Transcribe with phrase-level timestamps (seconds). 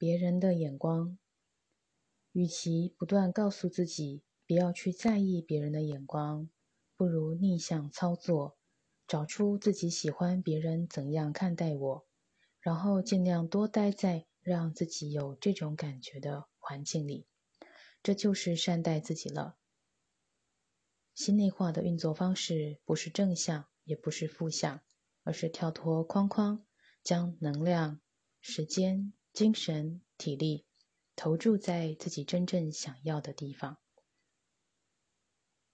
[0.00, 1.18] 别人的眼光，
[2.32, 6.48] 与其不断告诉自己不要去在意别人的眼光，
[6.96, 8.56] 不如逆向操作，
[9.06, 12.06] 找出自己喜欢别人怎样看待我，
[12.60, 17.26] 然后尽量多待在让自己有这种感觉的环境里，
[18.02, 19.58] 这就是善待自己了。
[21.14, 24.80] 心内化的运作方式不是正向，也不是负向，
[25.24, 26.64] 而是跳脱框框，
[27.02, 28.00] 将能量、
[28.40, 29.12] 时间。
[29.32, 30.66] 精神、体力
[31.14, 33.78] 投注在自己真正想要的地方。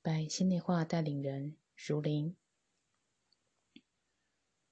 [0.02, 2.36] 拜心内化带领人如林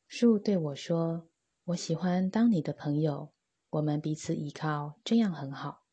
[0.06, 1.28] 树对我说
[1.65, 3.33] ：“我喜欢当你的朋友，
[3.70, 5.87] 我们彼此依靠，这样很好。”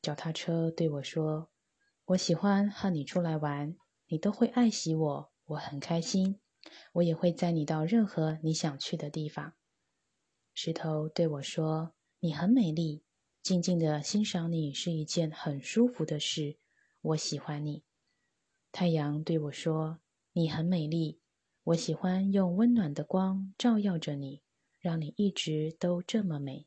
[0.00, 1.50] 脚踏车对我说
[2.06, 6.38] ：“我喜欢和你出来玩，你都会爱惜我，我很开心。
[6.92, 9.54] 我也会载你到任何你想去的地方。”
[10.54, 11.94] 石头对我说。
[12.20, 13.04] 你很美丽，
[13.44, 16.58] 静静的欣赏你是一件很舒服的事。
[17.00, 17.84] 我喜欢你。
[18.72, 20.00] 太阳对我说
[20.34, 21.20] ：“你很美丽，
[21.62, 24.42] 我喜欢用温暖的光照耀着你，
[24.80, 26.66] 让你一直都这么美。”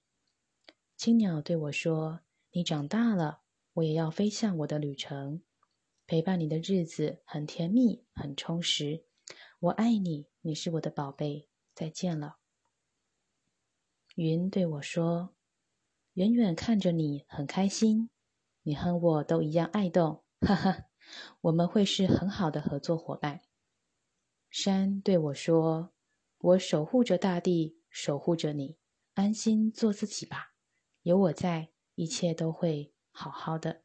[0.95, 3.41] 青鸟对我说：“你长大了，
[3.73, 5.43] 我也要飞向我的旅程。
[6.07, 9.03] 陪伴你的日子很甜蜜，很充实。
[9.59, 11.49] 我爱你，你是我的宝贝。
[11.75, 12.37] 再见了。”
[14.15, 15.35] 云对我说。
[16.15, 18.09] 远远看着你很开心，
[18.63, 20.89] 你和我都一样爱动，哈哈，
[21.39, 23.41] 我们会是很好的合作伙伴。
[24.49, 25.93] 山对我说
[26.39, 28.77] ：“我守护着大地，守护着你，
[29.13, 30.53] 安心做自己吧，
[31.03, 33.83] 有我在，一切都会好好的。”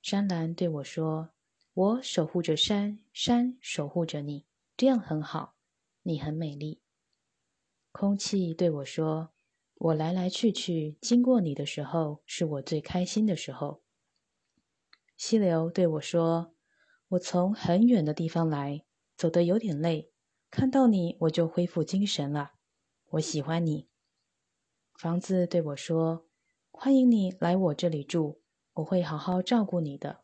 [0.00, 1.34] 山岚对我说
[1.74, 5.56] ：“我守护着山，山守护着你，这样很好，
[6.00, 6.80] 你很美丽。”
[7.92, 9.33] 空气对我说。
[9.76, 13.82] 我来来去去，经过你的时候，是我最开心的时候。
[15.16, 16.54] 溪流对我说
[17.08, 18.84] ：“我从很远的地方来，
[19.16, 20.12] 走得有点累，
[20.50, 22.52] 看到你我就恢复精神了。
[23.10, 23.88] 我喜欢你。”
[24.94, 26.28] 房子对我说
[26.70, 28.40] ：“欢迎你来我这里住，
[28.74, 30.22] 我会好好照顾你的。”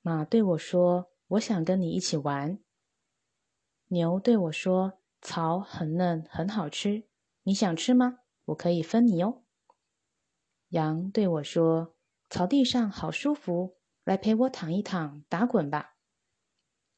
[0.00, 2.58] 马对我说：“我想跟你一起玩。”
[3.94, 7.08] 牛对我说：“草很嫩，很好吃，
[7.44, 8.18] 你想吃吗？
[8.46, 9.44] 我可以分你哦。”
[10.70, 11.94] 羊对我说
[12.28, 15.94] ：“草地上好舒服，来陪我躺一躺，打滚吧。”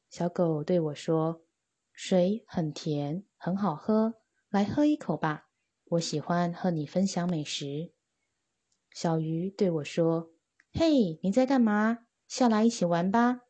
[0.09, 1.45] 小狗对我说
[1.93, 4.15] ：“水很甜，很好喝，
[4.49, 5.49] 来喝一口吧，
[5.85, 7.93] 我喜欢和你分享美食。”
[8.89, 10.31] 小鱼对我说
[10.73, 12.07] ：“嘿，你在干嘛？
[12.27, 13.41] 下来一起玩吧。”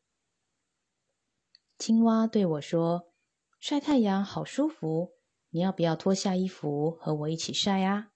[1.80, 3.14] 青蛙对我说。
[3.60, 5.14] 晒太阳好舒服，
[5.50, 8.12] 你要不要脱下衣服和我一起晒啊？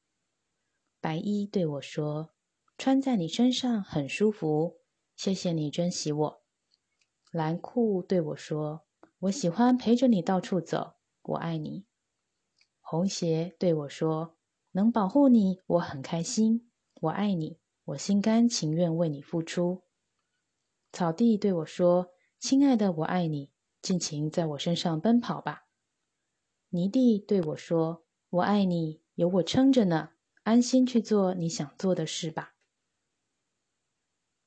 [0.99, 2.29] 白衣对我说
[2.77, 4.77] ：“穿在你身上很舒服，
[5.15, 6.43] 谢谢你珍惜我。”
[7.31, 8.85] 蓝裤对我说
[9.21, 10.93] ：“我喜欢陪着你到处走，
[11.23, 11.85] 我爱你。”
[12.79, 14.37] 红鞋对我说
[14.73, 16.69] ：“能保护你，我很开心，
[17.01, 19.81] 我爱你，我心甘情愿为你付出。”
[20.93, 25.65] 草地对我说：“亲爱的，我爱你。”尽情在我身上奔跑吧，
[26.69, 30.09] 泥地对我说：“我爱你，有我撑着呢，
[30.43, 32.53] 安心去做你想做的事吧。”